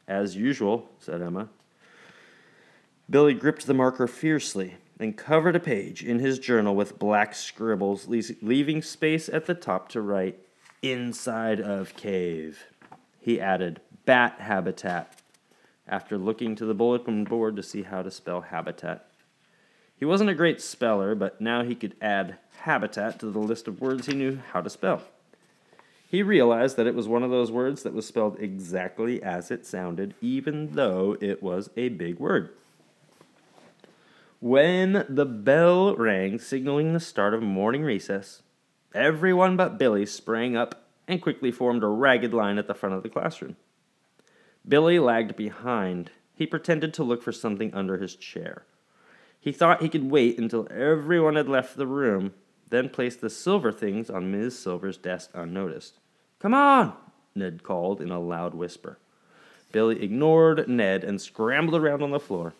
As 0.08 0.34
usual, 0.34 0.88
said 0.98 1.20
Emma. 1.20 1.48
Billy 3.08 3.34
gripped 3.34 3.66
the 3.66 3.74
marker 3.74 4.06
fiercely 4.06 4.76
and 4.98 5.16
covered 5.16 5.56
a 5.56 5.60
page 5.60 6.02
in 6.02 6.18
his 6.18 6.38
journal 6.38 6.74
with 6.74 6.98
black 6.98 7.34
scribbles, 7.34 8.08
leaving 8.08 8.80
space 8.80 9.28
at 9.28 9.46
the 9.46 9.54
top 9.54 9.88
to 9.90 10.00
write, 10.00 10.38
Inside 10.82 11.60
of 11.60 11.96
cave. 11.96 12.64
He 13.18 13.40
added, 13.40 13.80
Bat 14.04 14.36
habitat, 14.38 15.22
after 15.88 16.18
looking 16.18 16.54
to 16.56 16.66
the 16.66 16.74
bulletin 16.74 17.24
board 17.24 17.56
to 17.56 17.62
see 17.62 17.82
how 17.82 18.02
to 18.02 18.10
spell 18.10 18.42
habitat. 18.42 19.08
He 19.98 20.04
wasn't 20.04 20.30
a 20.30 20.34
great 20.34 20.60
speller, 20.60 21.14
but 21.14 21.40
now 21.40 21.62
he 21.62 21.74
could 21.74 21.94
add 22.00 22.38
habitat 22.60 23.18
to 23.20 23.26
the 23.26 23.38
list 23.38 23.68
of 23.68 23.80
words 23.80 24.06
he 24.06 24.14
knew 24.14 24.38
how 24.52 24.60
to 24.60 24.70
spell. 24.70 25.02
He 26.08 26.22
realized 26.22 26.76
that 26.76 26.86
it 26.86 26.94
was 26.94 27.08
one 27.08 27.22
of 27.22 27.30
those 27.30 27.50
words 27.50 27.82
that 27.82 27.94
was 27.94 28.06
spelled 28.06 28.36
exactly 28.38 29.22
as 29.22 29.50
it 29.50 29.66
sounded, 29.66 30.14
even 30.20 30.74
though 30.74 31.16
it 31.20 31.42
was 31.42 31.70
a 31.76 31.88
big 31.88 32.18
word. 32.18 32.50
When 34.40 35.06
the 35.08 35.24
bell 35.24 35.96
rang, 35.96 36.38
signaling 36.38 36.92
the 36.92 37.00
start 37.00 37.34
of 37.34 37.42
morning 37.42 37.82
recess, 37.82 38.42
everyone 38.94 39.56
but 39.56 39.78
Billy 39.78 40.06
sprang 40.06 40.56
up 40.56 40.86
and 41.08 41.22
quickly 41.22 41.50
formed 41.50 41.82
a 41.82 41.88
ragged 41.88 42.34
line 42.34 42.58
at 42.58 42.66
the 42.66 42.74
front 42.74 42.94
of 42.94 43.02
the 43.02 43.08
classroom. 43.08 43.56
Billy 44.66 44.98
lagged 44.98 45.36
behind. 45.36 46.10
He 46.34 46.46
pretended 46.46 46.94
to 46.94 47.04
look 47.04 47.22
for 47.22 47.32
something 47.32 47.72
under 47.74 47.98
his 47.98 48.16
chair. 48.16 48.64
He 49.44 49.52
thought 49.52 49.82
he 49.82 49.90
could 49.90 50.10
wait 50.10 50.38
until 50.38 50.66
everyone 50.70 51.36
had 51.36 51.50
left 51.50 51.76
the 51.76 51.86
room, 51.86 52.32
then 52.70 52.88
place 52.88 53.14
the 53.14 53.28
silver 53.28 53.70
things 53.70 54.08
on 54.08 54.30
Ms. 54.30 54.58
Silver's 54.58 54.96
desk 54.96 55.28
unnoticed. 55.34 55.98
Come 56.38 56.54
on, 56.54 56.94
Ned 57.34 57.62
called 57.62 58.00
in 58.00 58.10
a 58.10 58.18
loud 58.18 58.54
whisper. 58.54 58.96
Billy 59.70 60.02
ignored 60.02 60.66
Ned 60.66 61.04
and 61.04 61.20
scrambled 61.20 61.78
around 61.78 62.02
on 62.02 62.10
the 62.10 62.18
floor. 62.18 62.54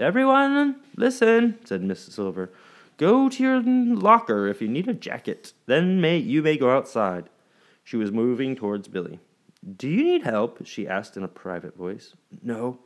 Everyone, 0.00 0.80
listen, 0.96 1.58
said 1.64 1.84
Miss 1.84 2.02
Silver. 2.02 2.50
Go 2.96 3.28
to 3.28 3.42
your 3.44 3.62
locker 3.62 4.48
if 4.48 4.60
you 4.60 4.66
need 4.66 4.88
a 4.88 4.94
jacket. 4.94 5.52
Then 5.66 6.00
may 6.00 6.16
you 6.16 6.42
may 6.42 6.56
go 6.56 6.76
outside. 6.76 7.30
She 7.84 7.96
was 7.96 8.10
moving 8.10 8.56
towards 8.56 8.88
Billy. 8.88 9.20
Do 9.76 9.86
you 9.86 10.02
need 10.02 10.24
help? 10.24 10.66
she 10.66 10.88
asked 10.88 11.16
in 11.16 11.22
a 11.22 11.28
private 11.28 11.76
voice. 11.76 12.14
No. 12.42 12.80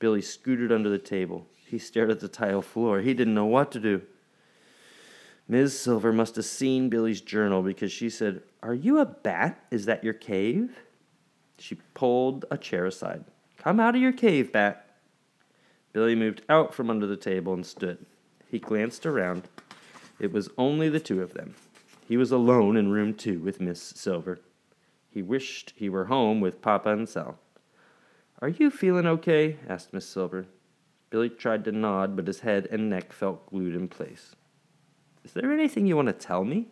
Billy 0.00 0.20
scooted 0.20 0.72
under 0.72 0.88
the 0.88 0.98
table. 0.98 1.46
He 1.72 1.78
stared 1.78 2.10
at 2.10 2.20
the 2.20 2.28
tile 2.28 2.60
floor. 2.60 3.00
He 3.00 3.14
didn't 3.14 3.32
know 3.32 3.46
what 3.46 3.72
to 3.72 3.80
do. 3.80 4.02
Ms. 5.48 5.80
Silver 5.80 6.12
must 6.12 6.36
have 6.36 6.44
seen 6.44 6.90
Billy's 6.90 7.22
journal 7.22 7.62
because 7.62 7.90
she 7.90 8.10
said, 8.10 8.42
Are 8.62 8.74
you 8.74 8.98
a 8.98 9.06
bat? 9.06 9.64
Is 9.70 9.86
that 9.86 10.04
your 10.04 10.12
cave? 10.12 10.76
She 11.56 11.76
pulled 11.94 12.44
a 12.50 12.58
chair 12.58 12.84
aside. 12.84 13.24
Come 13.56 13.80
out 13.80 13.94
of 13.94 14.02
your 14.02 14.12
cave, 14.12 14.52
Bat. 14.52 14.84
Billy 15.94 16.14
moved 16.14 16.42
out 16.46 16.74
from 16.74 16.90
under 16.90 17.06
the 17.06 17.16
table 17.16 17.54
and 17.54 17.64
stood. 17.64 18.04
He 18.50 18.58
glanced 18.58 19.06
around. 19.06 19.48
It 20.20 20.30
was 20.30 20.50
only 20.58 20.90
the 20.90 21.00
two 21.00 21.22
of 21.22 21.32
them. 21.32 21.54
He 22.06 22.18
was 22.18 22.30
alone 22.30 22.76
in 22.76 22.92
room 22.92 23.14
two 23.14 23.38
with 23.38 23.62
Miss 23.62 23.80
Silver. 23.80 24.40
He 25.08 25.22
wished 25.22 25.72
he 25.74 25.88
were 25.88 26.04
home 26.04 26.42
with 26.42 26.60
Papa 26.60 26.90
and 26.90 27.08
Sal. 27.08 27.38
Are 28.42 28.50
you 28.50 28.70
feeling 28.70 29.06
okay? 29.06 29.56
asked 29.66 29.94
Miss 29.94 30.06
Silver. 30.06 30.44
Billy 31.12 31.28
tried 31.28 31.62
to 31.66 31.72
nod, 31.72 32.16
but 32.16 32.26
his 32.26 32.40
head 32.40 32.66
and 32.70 32.88
neck 32.88 33.12
felt 33.12 33.44
glued 33.44 33.74
in 33.74 33.86
place. 33.86 34.34
Is 35.22 35.34
there 35.34 35.52
anything 35.52 35.84
you 35.84 35.94
want 35.94 36.08
to 36.08 36.14
tell 36.14 36.42
me? 36.42 36.68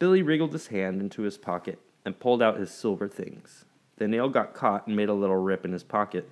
Billy 0.00 0.22
wriggled 0.22 0.52
his 0.52 0.66
hand 0.66 1.00
into 1.00 1.22
his 1.22 1.38
pocket 1.38 1.78
and 2.04 2.18
pulled 2.18 2.42
out 2.42 2.58
his 2.58 2.72
silver 2.72 3.06
things. 3.06 3.64
The 3.96 4.08
nail 4.08 4.28
got 4.28 4.54
caught 4.54 4.88
and 4.88 4.96
made 4.96 5.08
a 5.08 5.14
little 5.14 5.36
rip 5.36 5.64
in 5.64 5.72
his 5.72 5.84
pocket. 5.84 6.28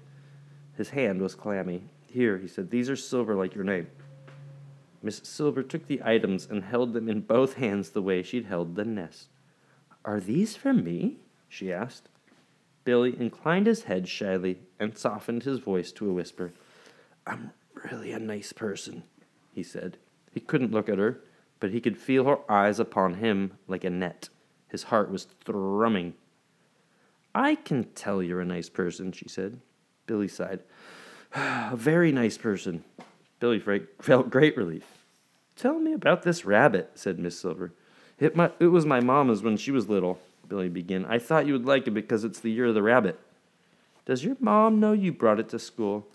His 0.76 0.88
hand 0.88 1.22
was 1.22 1.36
clammy. 1.36 1.84
Here, 2.08 2.38
he 2.38 2.48
said, 2.48 2.72
these 2.72 2.90
are 2.90 2.96
silver 2.96 3.36
like 3.36 3.54
your 3.54 3.62
name. 3.62 3.86
Miss 5.00 5.18
Silver 5.22 5.62
took 5.62 5.86
the 5.86 6.02
items 6.04 6.48
and 6.50 6.64
held 6.64 6.92
them 6.92 7.08
in 7.08 7.20
both 7.20 7.54
hands 7.54 7.90
the 7.90 8.02
way 8.02 8.24
she'd 8.24 8.46
held 8.46 8.74
the 8.74 8.84
nest. 8.84 9.28
Are 10.04 10.18
these 10.18 10.56
for 10.56 10.72
me? 10.72 11.18
she 11.48 11.72
asked. 11.72 12.08
Billy 12.82 13.16
inclined 13.16 13.68
his 13.68 13.84
head 13.84 14.08
shyly 14.08 14.58
and 14.80 14.98
softened 14.98 15.44
his 15.44 15.60
voice 15.60 15.92
to 15.92 16.10
a 16.10 16.12
whisper. 16.12 16.52
I'm 17.26 17.50
really 17.90 18.12
a 18.12 18.18
nice 18.18 18.52
person, 18.52 19.02
he 19.52 19.62
said. 19.62 19.98
He 20.32 20.40
couldn't 20.40 20.72
look 20.72 20.88
at 20.88 20.98
her, 20.98 21.20
but 21.60 21.70
he 21.70 21.80
could 21.80 21.98
feel 21.98 22.24
her 22.24 22.50
eyes 22.50 22.78
upon 22.78 23.14
him 23.14 23.52
like 23.66 23.84
a 23.84 23.90
net. 23.90 24.28
His 24.68 24.84
heart 24.84 25.10
was 25.10 25.26
thrumming. 25.44 26.14
I 27.34 27.54
can 27.54 27.84
tell 27.94 28.22
you're 28.22 28.40
a 28.40 28.46
nice 28.46 28.68
person, 28.68 29.12
she 29.12 29.28
said. 29.28 29.60
Billy 30.06 30.28
sighed. 30.28 30.60
Ah, 31.34 31.70
a 31.72 31.76
very 31.76 32.12
nice 32.12 32.38
person. 32.38 32.84
Billy 33.40 33.62
felt 34.00 34.30
great 34.30 34.56
relief. 34.56 34.84
Tell 35.56 35.78
me 35.78 35.92
about 35.92 36.22
this 36.22 36.44
rabbit, 36.44 36.90
said 36.94 37.18
Miss 37.18 37.38
Silver. 37.38 37.72
It, 38.18 38.36
my, 38.36 38.50
it 38.58 38.68
was 38.68 38.86
my 38.86 39.00
mamma's 39.00 39.42
when 39.42 39.56
she 39.56 39.70
was 39.70 39.88
little, 39.88 40.18
Billy 40.48 40.68
began. 40.68 41.04
I 41.06 41.18
thought 41.18 41.46
you 41.46 41.52
would 41.52 41.66
like 41.66 41.86
it 41.86 41.92
because 41.92 42.24
it's 42.24 42.40
the 42.40 42.50
year 42.50 42.66
of 42.66 42.74
the 42.74 42.82
rabbit. 42.82 43.18
Does 44.04 44.24
your 44.24 44.36
mom 44.38 44.80
know 44.80 44.92
you 44.92 45.12
brought 45.12 45.40
it 45.40 45.48
to 45.50 45.58
school? 45.58 46.06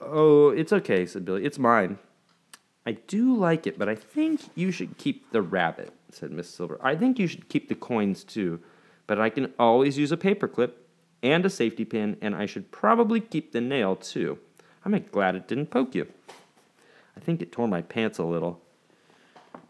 Oh, 0.00 0.50
it's 0.50 0.72
okay, 0.72 1.06
said 1.06 1.24
Billy. 1.24 1.44
It's 1.44 1.58
mine. 1.58 1.98
I 2.84 2.92
do 2.92 3.36
like 3.36 3.66
it, 3.66 3.78
but 3.78 3.88
I 3.88 3.94
think 3.94 4.42
you 4.54 4.70
should 4.70 4.96
keep 4.96 5.32
the 5.32 5.42
rabbit, 5.42 5.92
said 6.10 6.30
Miss 6.30 6.48
Silver. 6.48 6.78
I 6.80 6.94
think 6.94 7.18
you 7.18 7.26
should 7.26 7.48
keep 7.48 7.68
the 7.68 7.74
coins 7.74 8.22
too, 8.22 8.60
but 9.06 9.20
I 9.20 9.28
can 9.28 9.52
always 9.58 9.98
use 9.98 10.12
a 10.12 10.16
paperclip 10.16 10.72
and 11.22 11.44
a 11.44 11.50
safety 11.50 11.84
pin, 11.84 12.16
and 12.20 12.36
I 12.36 12.46
should 12.46 12.70
probably 12.70 13.20
keep 13.20 13.52
the 13.52 13.60
nail 13.60 13.96
too. 13.96 14.38
I'm 14.84 14.96
glad 15.10 15.34
it 15.34 15.48
didn't 15.48 15.70
poke 15.70 15.94
you. 15.94 16.06
I 17.16 17.20
think 17.20 17.42
it 17.42 17.50
tore 17.50 17.66
my 17.66 17.82
pants 17.82 18.18
a 18.18 18.24
little. 18.24 18.60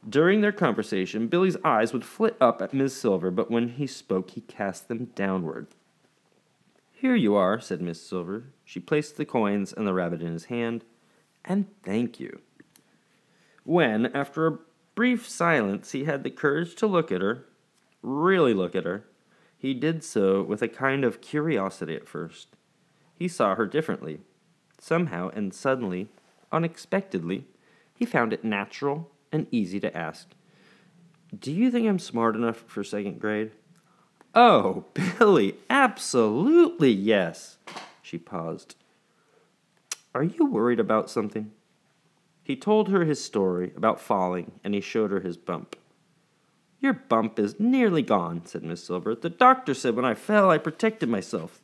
During 0.06 0.40
their 0.40 0.52
conversation, 0.52 1.26
Billy's 1.26 1.56
eyes 1.64 1.92
would 1.92 2.04
flit 2.04 2.36
up 2.40 2.60
at 2.60 2.74
Miss 2.74 2.94
Silver, 2.94 3.30
but 3.30 3.50
when 3.50 3.70
he 3.70 3.86
spoke, 3.86 4.30
he 4.30 4.42
cast 4.42 4.88
them 4.88 5.06
downward. 5.14 5.68
Here 6.92 7.14
you 7.14 7.34
are, 7.34 7.60
said 7.60 7.80
Miss 7.80 8.00
Silver. 8.00 8.44
She 8.66 8.80
placed 8.80 9.16
the 9.16 9.24
coins 9.24 9.72
and 9.72 9.86
the 9.86 9.94
rabbit 9.94 10.20
in 10.20 10.32
his 10.32 10.46
hand. 10.46 10.84
And 11.44 11.66
thank 11.84 12.18
you. 12.18 12.40
When, 13.62 14.06
after 14.06 14.46
a 14.46 14.58
brief 14.96 15.26
silence, 15.26 15.92
he 15.92 16.04
had 16.04 16.24
the 16.24 16.30
courage 16.30 16.74
to 16.76 16.86
look 16.86 17.12
at 17.12 17.20
her, 17.22 17.46
really 18.02 18.52
look 18.52 18.74
at 18.74 18.84
her, 18.84 19.04
he 19.56 19.72
did 19.72 20.02
so 20.02 20.42
with 20.42 20.62
a 20.62 20.68
kind 20.68 21.04
of 21.04 21.20
curiosity 21.20 21.94
at 21.94 22.08
first. 22.08 22.48
He 23.14 23.28
saw 23.28 23.54
her 23.54 23.66
differently. 23.66 24.20
Somehow 24.80 25.30
and 25.30 25.54
suddenly, 25.54 26.08
unexpectedly, 26.52 27.46
he 27.94 28.04
found 28.04 28.32
it 28.32 28.44
natural 28.44 29.10
and 29.30 29.46
easy 29.50 29.78
to 29.80 29.96
ask, 29.96 30.28
Do 31.38 31.52
you 31.52 31.70
think 31.70 31.86
I'm 31.86 32.00
smart 32.00 32.34
enough 32.34 32.64
for 32.66 32.82
second 32.82 33.20
grade? 33.20 33.52
Oh, 34.34 34.84
Billy, 34.94 35.54
absolutely 35.70 36.90
yes. 36.90 37.58
She 38.06 38.18
paused. 38.18 38.76
Are 40.14 40.22
you 40.22 40.46
worried 40.46 40.78
about 40.78 41.10
something? 41.10 41.50
He 42.44 42.54
told 42.54 42.88
her 42.88 43.04
his 43.04 43.20
story 43.20 43.72
about 43.76 44.00
falling 44.00 44.52
and 44.62 44.74
he 44.74 44.80
showed 44.80 45.10
her 45.10 45.18
his 45.18 45.36
bump. 45.36 45.74
Your 46.78 46.92
bump 46.92 47.36
is 47.40 47.58
nearly 47.58 48.02
gone, 48.02 48.46
said 48.46 48.62
Miss 48.62 48.84
Silver. 48.84 49.16
The 49.16 49.28
doctor 49.28 49.74
said 49.74 49.96
when 49.96 50.04
I 50.04 50.14
fell, 50.14 50.50
I 50.50 50.58
protected 50.58 51.08
myself. 51.08 51.58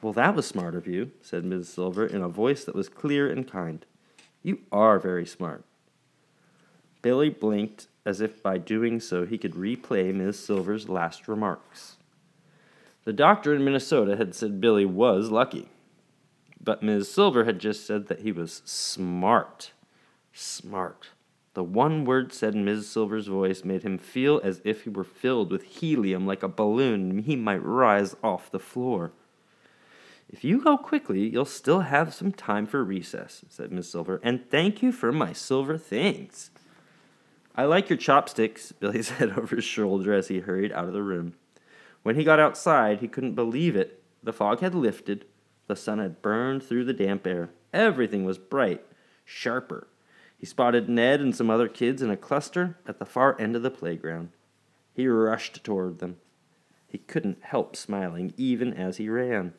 Well, 0.00 0.14
that 0.14 0.34
was 0.34 0.46
smart 0.46 0.74
of 0.74 0.86
you, 0.86 1.10
said 1.20 1.44
Miss 1.44 1.68
Silver 1.68 2.06
in 2.06 2.22
a 2.22 2.28
voice 2.28 2.64
that 2.64 2.74
was 2.74 2.88
clear 2.88 3.30
and 3.30 3.46
kind. 3.46 3.84
You 4.42 4.60
are 4.72 4.98
very 4.98 5.26
smart. 5.26 5.62
Billy 7.02 7.28
blinked 7.28 7.88
as 8.06 8.22
if 8.22 8.42
by 8.42 8.56
doing 8.56 8.98
so 8.98 9.26
he 9.26 9.36
could 9.36 9.52
replay 9.52 10.14
Miss 10.14 10.42
Silver's 10.42 10.88
last 10.88 11.28
remarks. 11.28 11.98
The 13.04 13.12
doctor 13.12 13.54
in 13.54 13.62
Minnesota 13.62 14.16
had 14.16 14.34
said 14.34 14.58
Billy 14.58 14.86
was 14.86 15.30
lucky, 15.30 15.68
but 16.62 16.82
Ms. 16.82 17.10
Silver 17.10 17.44
had 17.44 17.58
just 17.58 17.86
said 17.86 18.06
that 18.06 18.20
he 18.20 18.32
was 18.32 18.62
smart. 18.64 19.72
Smart. 20.32 21.08
The 21.54 21.64
one 21.64 22.04
word 22.04 22.32
said 22.32 22.54
in 22.54 22.64
Ms. 22.64 22.88
Silver's 22.88 23.26
voice 23.26 23.64
made 23.64 23.82
him 23.82 23.98
feel 23.98 24.40
as 24.42 24.62
if 24.64 24.84
he 24.84 24.90
were 24.90 25.04
filled 25.04 25.50
with 25.50 25.64
helium 25.64 26.26
like 26.26 26.42
a 26.42 26.48
balloon 26.48 27.10
and 27.10 27.20
he 27.24 27.36
might 27.36 27.62
rise 27.62 28.16
off 28.22 28.50
the 28.50 28.58
floor. 28.58 29.12
If 30.30 30.44
you 30.44 30.62
go 30.62 30.78
quickly, 30.78 31.28
you'll 31.28 31.44
still 31.44 31.80
have 31.80 32.14
some 32.14 32.32
time 32.32 32.66
for 32.66 32.82
recess, 32.82 33.44
said 33.50 33.70
Miss 33.70 33.90
Silver, 33.90 34.18
and 34.22 34.48
thank 34.50 34.82
you 34.82 34.90
for 34.90 35.12
my 35.12 35.34
silver 35.34 35.76
things. 35.76 36.50
I 37.54 37.64
like 37.64 37.90
your 37.90 37.98
chopsticks, 37.98 38.72
Billy 38.80 39.02
said 39.02 39.36
over 39.36 39.56
his 39.56 39.64
shoulder 39.64 40.14
as 40.14 40.28
he 40.28 40.40
hurried 40.40 40.72
out 40.72 40.86
of 40.86 40.94
the 40.94 41.02
room. 41.02 41.34
When 42.02 42.16
he 42.16 42.24
got 42.24 42.40
outside, 42.40 43.00
he 43.00 43.08
couldn't 43.08 43.34
believe 43.34 43.76
it. 43.76 44.02
The 44.22 44.32
fog 44.32 44.60
had 44.60 44.74
lifted, 44.74 45.26
the 45.66 45.76
sun 45.76 45.98
had 45.98 46.22
burned 46.22 46.62
through 46.62 46.84
the 46.84 46.92
damp 46.92 47.26
air. 47.26 47.50
Everything 47.72 48.24
was 48.24 48.38
bright, 48.38 48.84
sharper. 49.24 49.88
He 50.36 50.46
spotted 50.46 50.88
Ned 50.88 51.20
and 51.20 51.34
some 51.34 51.50
other 51.50 51.68
kids 51.68 52.02
in 52.02 52.10
a 52.10 52.16
cluster 52.16 52.76
at 52.86 52.98
the 52.98 53.06
far 53.06 53.40
end 53.40 53.54
of 53.54 53.62
the 53.62 53.70
playground. 53.70 54.30
He 54.92 55.06
rushed 55.06 55.62
toward 55.62 55.98
them. 55.98 56.16
He 56.88 56.98
couldn't 56.98 57.42
help 57.42 57.76
smiling 57.76 58.34
even 58.36 58.74
as 58.74 58.96
he 58.96 59.08
ran. 59.08 59.54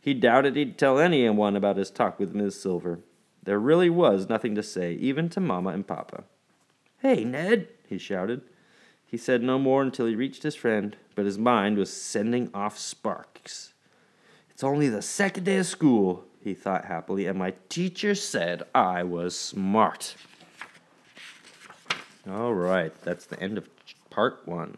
He 0.00 0.14
doubted 0.14 0.56
he'd 0.56 0.78
tell 0.78 0.98
anyone 0.98 1.54
about 1.54 1.76
his 1.76 1.90
talk 1.90 2.18
with 2.18 2.34
Miss 2.34 2.60
Silver. 2.60 3.00
There 3.42 3.58
really 3.58 3.90
was 3.90 4.28
nothing 4.28 4.54
to 4.54 4.62
say, 4.62 4.94
even 4.94 5.28
to 5.30 5.40
Mamma 5.40 5.70
and 5.70 5.86
Papa. 5.86 6.24
Hey, 6.98 7.24
Ned, 7.24 7.68
he 7.88 7.98
shouted. 7.98 8.42
He 9.04 9.16
said 9.16 9.42
no 9.42 9.58
more 9.58 9.82
until 9.82 10.06
he 10.06 10.14
reached 10.14 10.44
his 10.44 10.54
friend, 10.54 10.96
but 11.14 11.26
his 11.26 11.36
mind 11.36 11.76
was 11.76 11.92
sending 11.92 12.50
off 12.54 12.78
sparks. 12.78 13.74
It's 14.62 14.68
only 14.68 14.88
the 14.88 15.02
second 15.02 15.42
day 15.42 15.56
of 15.56 15.66
school, 15.66 16.24
he 16.40 16.54
thought 16.54 16.84
happily, 16.84 17.26
and 17.26 17.36
my 17.36 17.54
teacher 17.68 18.14
said 18.14 18.62
I 18.72 19.02
was 19.02 19.36
smart. 19.36 20.14
All 22.30 22.54
right, 22.54 22.94
that's 23.02 23.26
the 23.26 23.42
end 23.42 23.58
of 23.58 23.68
part 24.08 24.46
one. 24.46 24.76